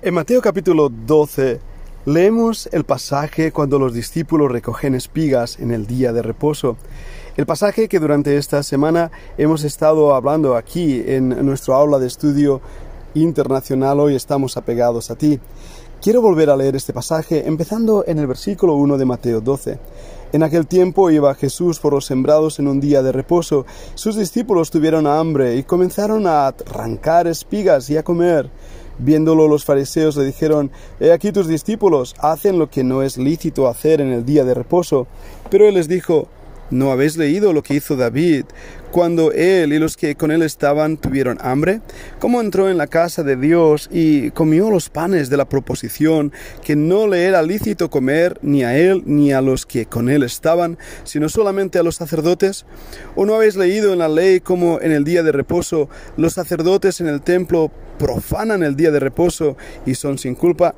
[0.00, 1.58] En Mateo capítulo 12
[2.04, 6.76] leemos el pasaje cuando los discípulos recogen espigas en el día de reposo.
[7.36, 12.60] El pasaje que durante esta semana hemos estado hablando aquí en nuestro aula de estudio
[13.14, 15.40] internacional, hoy estamos apegados a ti.
[16.00, 19.80] Quiero volver a leer este pasaje empezando en el versículo 1 de Mateo 12.
[20.30, 23.66] En aquel tiempo iba Jesús por los sembrados en un día de reposo.
[23.96, 28.48] Sus discípulos tuvieron hambre y comenzaron a arrancar espigas y a comer.
[28.98, 33.68] Viéndolo los fariseos le dijeron, He aquí tus discípulos hacen lo que no es lícito
[33.68, 35.06] hacer en el día de reposo.
[35.50, 36.28] Pero él les dijo,
[36.70, 38.44] ¿No habéis leído lo que hizo David
[38.90, 41.80] cuando él y los que con él estaban tuvieron hambre?
[42.18, 46.30] ¿Cómo entró en la casa de Dios y comió los panes de la proposición
[46.62, 50.22] que no le era lícito comer ni a él ni a los que con él
[50.22, 52.66] estaban, sino solamente a los sacerdotes?
[53.16, 55.88] ¿O no habéis leído en la ley cómo en el día de reposo
[56.18, 60.74] los sacerdotes en el templo profanan el día de reposo y son sin culpa?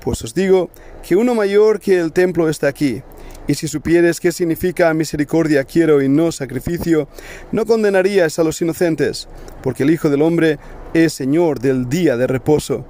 [0.00, 0.70] Pues os digo
[1.06, 3.02] que uno mayor que el templo está aquí.
[3.48, 7.08] Y si supieres qué significa misericordia quiero y no sacrificio,
[7.50, 9.26] no condenarías a los inocentes,
[9.62, 10.58] porque el Hijo del Hombre
[10.92, 12.84] es Señor del día de reposo.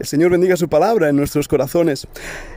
[0.00, 2.06] El Señor bendiga su palabra en nuestros corazones.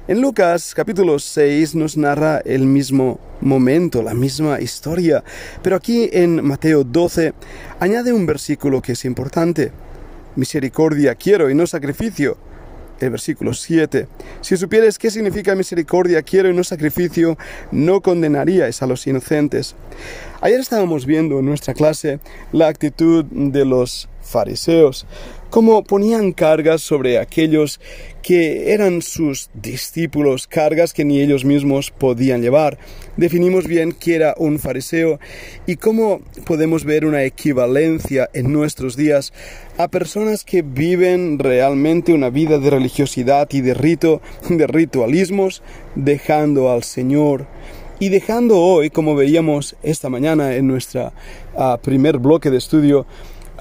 [0.07, 5.21] En Lucas capítulo 6 nos narra el mismo momento, la misma historia,
[5.61, 7.33] pero aquí en Mateo 12
[7.81, 9.73] añade un versículo que es importante.
[10.37, 12.37] Misericordia quiero y no sacrificio
[13.05, 14.07] el versículo 7.
[14.41, 17.37] Si supieres qué significa misericordia, quiero y no sacrificio,
[17.71, 19.75] no condenaríais a los inocentes.
[20.41, 22.19] Ayer estábamos viendo en nuestra clase
[22.51, 25.05] la actitud de los fariseos
[25.51, 27.81] como ponían cargas sobre aquellos
[28.23, 32.77] que eran sus discípulos, cargas que ni ellos mismos podían llevar.
[33.17, 35.19] Definimos bien qué era un fariseo
[35.67, 39.33] y cómo podemos ver una equivalencia en nuestros días
[39.77, 45.61] a personas que viven realmente una vida de religiosidad y de rito, de ritualismos,
[45.95, 47.45] dejando al Señor
[47.99, 51.11] y dejando hoy, como veíamos esta mañana en nuestro
[51.57, 53.05] ah, primer bloque de estudio,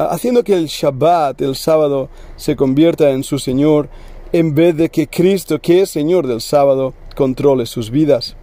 [0.09, 3.89] haciendo que el Shabbat, el sábado, se convierta en su Señor,
[4.33, 8.37] en vez de que Cristo, que es Señor del sábado, controle sus vidas.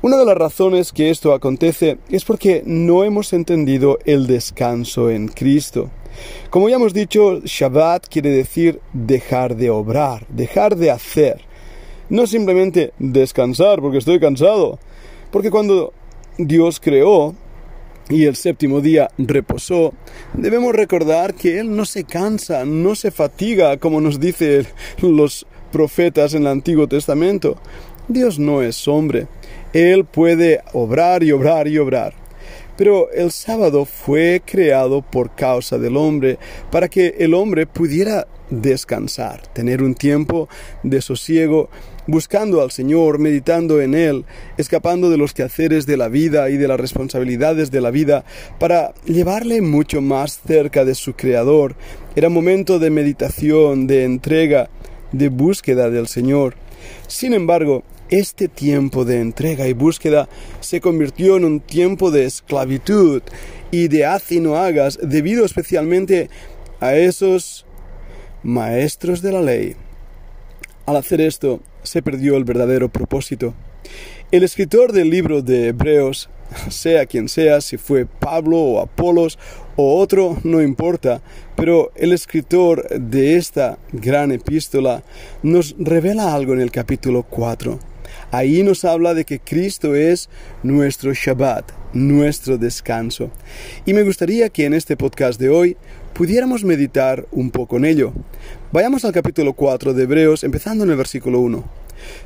[0.00, 5.28] Una de las razones que esto acontece es porque no hemos entendido el descanso en
[5.28, 5.90] Cristo.
[6.50, 11.40] Como ya hemos dicho, Shabbat quiere decir dejar de obrar, dejar de hacer.
[12.08, 14.78] No simplemente descansar porque estoy cansado.
[15.30, 15.92] Porque cuando
[16.38, 17.34] Dios creó,
[18.10, 19.92] y el séptimo día reposó,
[20.34, 24.66] debemos recordar que Él no se cansa, no se fatiga, como nos dicen
[25.00, 27.58] los profetas en el Antiguo Testamento.
[28.08, 29.26] Dios no es hombre.
[29.72, 32.14] Él puede obrar y obrar y obrar.
[32.76, 36.38] Pero el sábado fue creado por causa del hombre,
[36.70, 40.48] para que el hombre pudiera descansar, tener un tiempo
[40.82, 41.68] de sosiego
[42.08, 44.24] buscando al Señor, meditando en Él,
[44.56, 48.24] escapando de los quehaceres de la vida y de las responsabilidades de la vida,
[48.58, 51.76] para llevarle mucho más cerca de su Creador.
[52.16, 54.70] Era momento de meditación, de entrega,
[55.12, 56.54] de búsqueda del Señor.
[57.06, 60.30] Sin embargo, este tiempo de entrega y búsqueda
[60.60, 63.22] se convirtió en un tiempo de esclavitud
[63.70, 66.30] y de haz y no hagas debido especialmente
[66.80, 67.66] a esos
[68.42, 69.76] maestros de la ley.
[70.88, 73.52] Al hacer esto, se perdió el verdadero propósito.
[74.30, 76.30] El escritor del libro de Hebreos,
[76.70, 79.38] sea quien sea, si fue Pablo o Apolos
[79.76, 81.20] o otro, no importa,
[81.56, 85.02] pero el escritor de esta gran epístola
[85.42, 87.78] nos revela algo en el capítulo 4.
[88.30, 90.30] Ahí nos habla de que Cristo es
[90.62, 93.30] nuestro Shabbat, nuestro descanso.
[93.86, 95.76] Y me gustaría que en este podcast de hoy
[96.12, 98.12] pudiéramos meditar un poco en ello.
[98.72, 101.64] Vayamos al capítulo 4 de Hebreos, empezando en el versículo 1.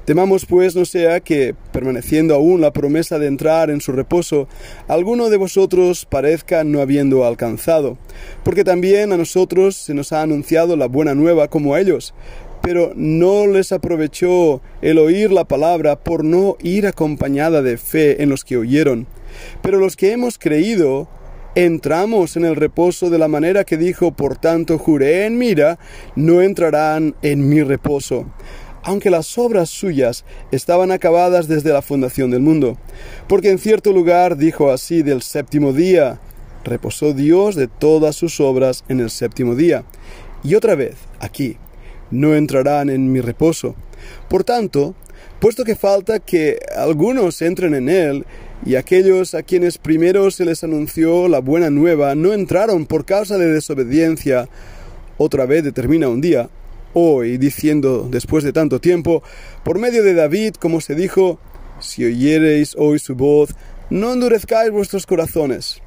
[0.05, 4.49] Temamos pues no sea que, permaneciendo aún la promesa de entrar en su reposo,
[4.89, 7.97] alguno de vosotros parezca no habiendo alcanzado,
[8.45, 12.15] porque también a nosotros se nos ha anunciado la buena nueva como a ellos,
[12.63, 18.31] pero no les aprovechó el oír la palabra por no ir acompañada de fe en
[18.31, 19.07] los que oyeron.
[19.61, 21.09] Pero los que hemos creído,
[21.55, 25.79] entramos en el reposo de la manera que dijo, por tanto juré en mira,
[26.17, 28.27] no entrarán en mi reposo
[28.83, 32.77] aunque las obras suyas estaban acabadas desde la fundación del mundo.
[33.29, 36.21] Porque en cierto lugar dijo así del séptimo día,
[36.65, 39.85] reposó Dios de todas sus obras en el séptimo día.
[40.43, 41.57] Y otra vez, aquí,
[42.13, 43.75] no entrarán en mi reposo.
[44.29, 44.95] Por tanto,
[45.41, 48.25] puesto que falta que algunos entren en él,
[48.65, 53.37] y aquellos a quienes primero se les anunció la buena nueva no entraron por causa
[53.37, 54.49] de desobediencia,
[55.19, 56.49] otra vez determina un día,
[56.95, 59.23] hoy diciendo después de tanto tiempo,
[59.65, 61.41] por medio de David, como se dijo,
[61.81, 63.51] si oyereis hoy su voz,
[63.91, 65.83] no endurezcáis vuestros corazones.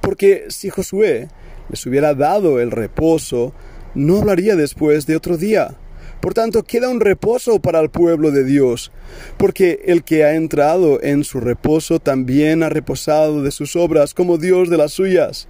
[0.00, 1.28] Porque si Josué
[1.70, 3.54] les hubiera dado el reposo,
[3.94, 5.76] no hablaría después de otro día.
[6.20, 8.92] Por tanto, queda un reposo para el pueblo de Dios,
[9.36, 14.38] porque el que ha entrado en su reposo también ha reposado de sus obras como
[14.38, 15.48] Dios de las suyas.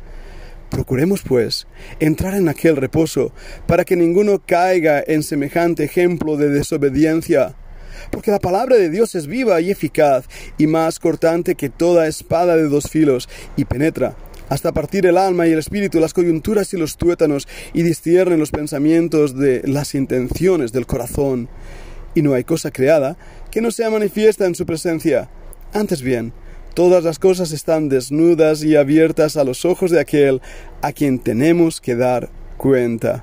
[0.70, 1.68] Procuremos, pues,
[2.00, 3.32] entrar en aquel reposo,
[3.68, 7.54] para que ninguno caiga en semejante ejemplo de desobediencia.
[8.10, 10.24] Porque la palabra de Dios es viva y eficaz,
[10.58, 14.16] y más cortante que toda espada de dos filos, y penetra
[14.48, 18.50] hasta partir el alma y el espíritu, las coyunturas y los tuétanos, y disciernen los
[18.50, 21.48] pensamientos de las intenciones del corazón.
[22.14, 23.16] Y no hay cosa creada
[23.50, 25.28] que no sea manifiesta en su presencia.
[25.72, 26.32] Antes bien,
[26.74, 30.40] todas las cosas están desnudas y abiertas a los ojos de aquel
[30.82, 33.20] a quien tenemos que dar cuenta.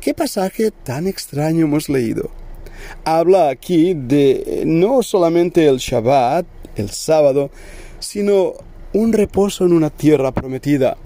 [0.00, 2.30] ¿Qué pasaje tan extraño hemos leído?
[3.04, 6.46] Habla aquí de no solamente el Shabbat,
[6.76, 7.50] el sábado,
[7.98, 8.54] sino
[8.92, 10.96] un reposo en una tierra prometida.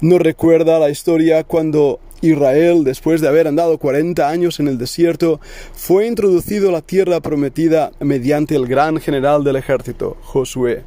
[0.00, 5.40] Nos recuerda la historia cuando Israel, después de haber andado 40 años en el desierto,
[5.74, 10.84] fue introducido a la tierra prometida mediante el gran general del ejército, Josué.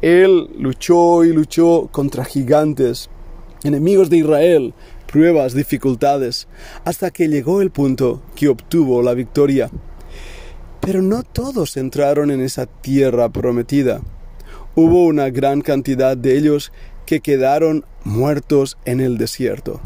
[0.00, 3.10] Él luchó y luchó contra gigantes,
[3.64, 4.74] enemigos de Israel,
[5.10, 6.48] pruebas, dificultades,
[6.84, 9.70] hasta que llegó el punto que obtuvo la victoria.
[10.80, 14.00] Pero no todos entraron en esa tierra prometida
[14.78, 16.70] hubo una gran cantidad de ellos
[17.04, 19.80] que quedaron muertos en el desierto.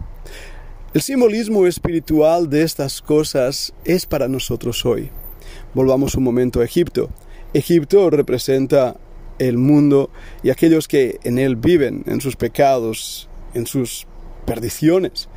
[0.93, 5.09] El simbolismo espiritual de estas cosas es para nosotros hoy.
[5.73, 7.09] Volvamos un momento a Egipto.
[7.55, 8.99] Egipto representa
[9.39, 10.11] el mundo
[10.43, 14.07] y aquellos que en él viven, en sus pecados, en sus
[14.45, 15.31] perdiciones.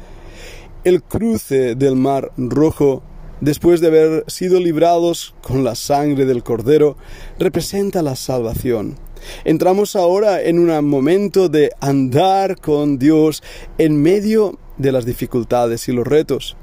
[0.84, 3.04] El cruce del mar rojo,
[3.40, 6.98] después de haber sido librados con la sangre del cordero,
[7.40, 8.98] representa la salvación.
[9.44, 13.44] Entramos ahora en un momento de andar con Dios
[13.78, 16.56] en medio de las dificultades y los retos.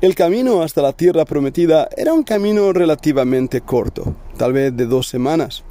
[0.00, 5.08] El camino hasta la tierra prometida era un camino relativamente corto, tal vez de dos
[5.08, 5.64] semanas.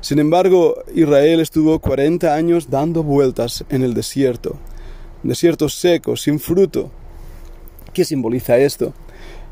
[0.00, 4.56] Sin embargo, Israel estuvo 40 años dando vueltas en el desierto,
[5.22, 6.90] desierto seco, sin fruto.
[7.92, 8.92] ¿Qué simboliza esto?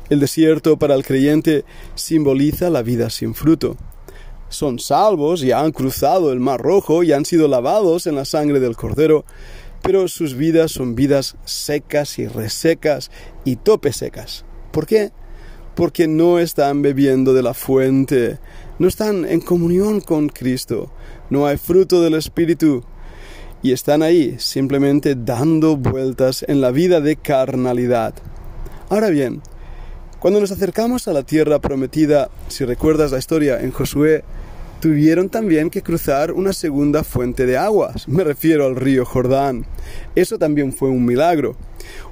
[0.09, 1.63] El desierto para el creyente
[1.95, 3.77] simboliza la vida sin fruto
[4.53, 8.59] son salvos y han cruzado el Mar Rojo y han sido lavados en la sangre
[8.59, 9.25] del Cordero,
[9.81, 13.11] pero sus vidas son vidas secas y resecas
[13.43, 14.45] y tope secas.
[14.71, 15.11] ¿Por qué?
[15.75, 18.39] Porque no están bebiendo de la fuente,
[18.79, 20.91] no están en comunión con Cristo,
[21.29, 22.83] no hay fruto del Espíritu
[23.61, 28.13] y están ahí simplemente dando vueltas en la vida de carnalidad.
[28.89, 29.41] Ahora bien,
[30.23, 34.23] cuando nos acercamos a la tierra prometida, si recuerdas la historia en Josué
[34.83, 39.65] tuvieron también que cruzar una segunda fuente de aguas, me refiero al río Jordán.
[40.13, 41.55] Eso también fue un milagro,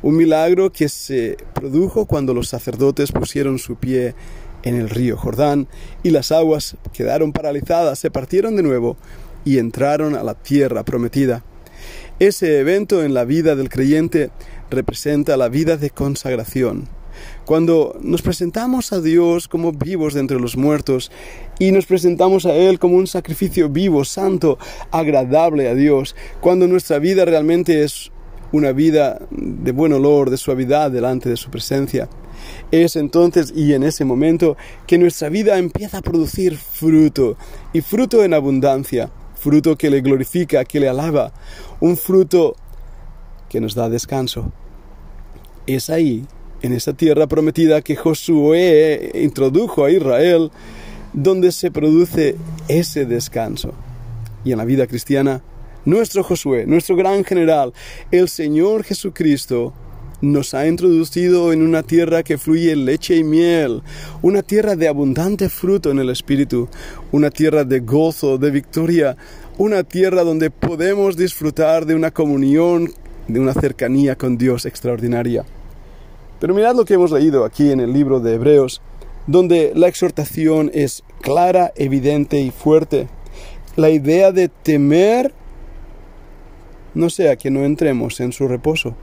[0.02, 4.16] un milagro que se produjo cuando los sacerdotes pusieron su pie
[4.64, 5.68] en el río Jordán
[6.02, 8.96] y las aguas quedaron paralizadas, se partieron de nuevo
[9.44, 11.44] y entraron a la tierra prometida.
[12.20, 14.30] Ese evento en la vida del creyente
[14.70, 16.88] representa la vida de consagración
[17.46, 21.12] cuando nos presentamos a Dios como vivos de entre los muertos
[21.60, 24.58] y nos presentamos a Él como un sacrificio vivo, santo,
[24.92, 28.12] agradable a Dios, cuando nuestra vida realmente es
[28.52, 32.10] una vida de buen olor, de suavidad delante de su presencia.
[32.72, 34.58] Es entonces y en ese momento
[34.88, 37.38] que nuestra vida empieza a producir fruto,
[37.74, 41.34] y fruto en abundancia, fruto que le glorifica, que le alaba,
[41.80, 42.56] un fruto
[43.50, 44.52] que nos da descanso.
[45.68, 46.26] Es ahí
[46.62, 50.52] en esa tierra prometida que Josué introdujo a Israel,
[51.14, 52.36] donde se produce
[52.68, 53.74] ese descanso.
[54.44, 55.42] Y en la vida cristiana,
[55.86, 57.74] nuestro Josué, nuestro gran general,
[58.12, 59.74] el Señor Jesucristo,
[60.22, 63.82] nos ha introducido en una tierra que fluye leche y miel,
[64.22, 66.70] una tierra de abundante fruto en el Espíritu,
[67.12, 69.18] una tierra de gozo, de victoria,
[69.58, 72.94] una tierra donde podemos disfrutar de una comunión,
[73.28, 75.44] de una cercanía con Dios extraordinaria.
[76.42, 78.82] Pero mirad lo que hemos leído aquí en el libro de Hebreos,
[79.28, 83.08] donde la exhortación es clara, evidente y fuerte.
[83.76, 85.36] La idea de temer
[86.96, 88.96] no sea que no entremos en su reposo.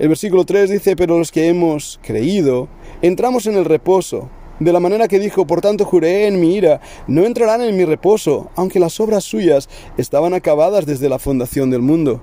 [0.00, 2.66] El versículo 3 dice, pero los que hemos creído,
[3.00, 4.28] entramos en el reposo.
[4.58, 7.84] De la manera que dijo, por tanto juré en mi ira, no entrarán en mi
[7.84, 12.20] reposo, aunque las obras suyas estaban acabadas desde la fundación del mundo.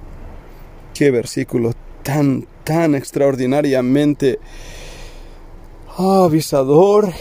[0.94, 1.72] Qué versículo
[2.04, 4.40] tan tan extraordinariamente
[5.98, 7.12] avisador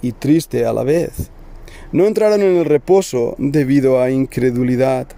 [0.00, 1.30] y triste a la vez.
[1.92, 5.08] No entraron en el reposo debido a incredulidad.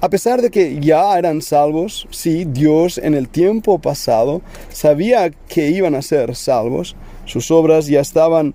[0.00, 5.70] A pesar de que ya eran salvos, sí, Dios en el tiempo pasado sabía que
[5.70, 8.54] iban a ser salvos, sus obras ya estaban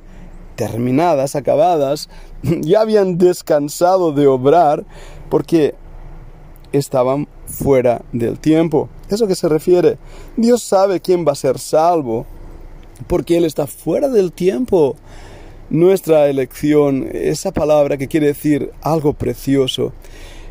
[0.57, 2.09] terminadas, acabadas,
[2.43, 4.85] ya habían descansado de obrar
[5.29, 5.75] porque
[6.73, 8.89] estaban fuera del tiempo.
[9.09, 9.97] ¿Eso que se refiere?
[10.35, 12.25] Dios sabe quién va a ser salvo
[13.07, 14.95] porque Él está fuera del tiempo.
[15.69, 19.93] Nuestra elección, esa palabra que quiere decir algo precioso,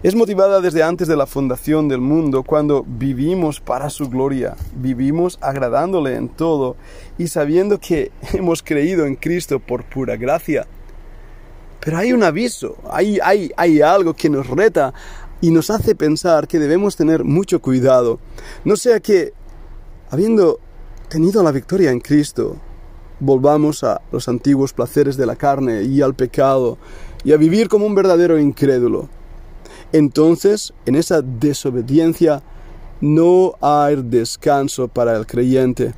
[0.02, 5.38] es motivada desde antes de la fundación del mundo, cuando vivimos para su gloria, vivimos
[5.40, 6.76] agradándole en todo
[7.18, 10.66] y sabiendo que hemos creído en Cristo por pura gracia.
[11.80, 14.92] Pero hay un aviso, hay, hay, hay algo que nos reta
[15.40, 18.18] y nos hace pensar que debemos tener mucho cuidado.
[18.64, 19.32] No sea que,
[20.10, 20.60] habiendo
[21.08, 22.56] tenido la victoria en Cristo,
[23.20, 26.78] volvamos a los antiguos placeres de la carne y al pecado
[27.24, 29.08] y a vivir como un verdadero incrédulo
[29.92, 32.42] entonces en esa desobediencia
[33.00, 35.94] no hay descanso para el creyente.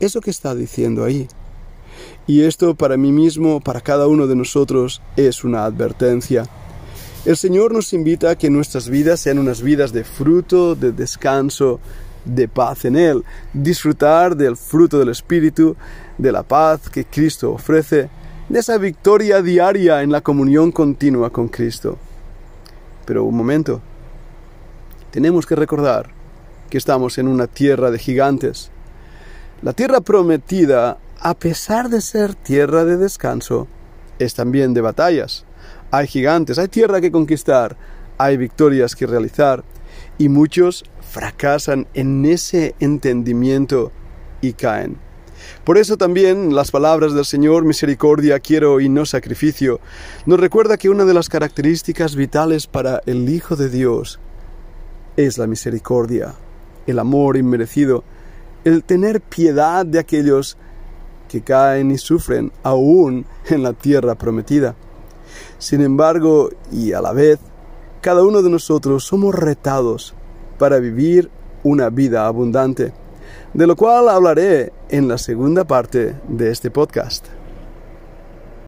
[0.00, 1.28] Eso que está diciendo ahí.
[2.26, 6.44] Y esto para mí mismo, para cada uno de nosotros, es una advertencia.
[7.26, 11.80] El Señor nos invita a que nuestras vidas sean unas vidas de fruto, de descanso,
[12.24, 15.74] de paz en Él, disfrutar del fruto del Espíritu,
[16.18, 18.08] de la paz que Cristo ofrece,
[18.48, 21.98] de esa victoria diaria en la comunión continua con Cristo.
[23.04, 23.80] Pero un momento,
[25.10, 26.10] tenemos que recordar
[26.70, 28.70] que estamos en una tierra de gigantes.
[29.62, 33.66] La tierra prometida, a pesar de ser tierra de descanso,
[34.20, 35.45] es también de batallas.
[35.90, 37.76] Hay gigantes, hay tierra que conquistar,
[38.18, 39.64] hay victorias que realizar,
[40.18, 43.92] y muchos fracasan en ese entendimiento
[44.40, 44.98] y caen.
[45.64, 49.80] Por eso también las palabras del Señor, misericordia quiero y no sacrificio,
[50.24, 54.18] nos recuerda que una de las características vitales para el Hijo de Dios
[55.16, 56.34] es la misericordia,
[56.86, 58.04] el amor inmerecido,
[58.64, 60.56] el tener piedad de aquellos
[61.28, 64.74] que caen y sufren aún en la tierra prometida.
[65.58, 67.38] Sin embargo, y a la vez,
[68.00, 70.14] cada uno de nosotros somos retados
[70.58, 71.30] para vivir
[71.62, 72.92] una vida abundante
[73.54, 77.26] de lo cual hablaré en la segunda parte de este podcast.